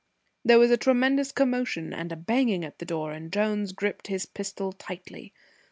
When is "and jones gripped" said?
3.11-4.07